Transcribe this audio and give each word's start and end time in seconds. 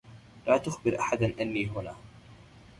لا 0.47 0.57
تخبر 0.57 0.99
أحدأ 0.99 1.33
أنّي 1.41 1.65
هنا. 1.69 1.95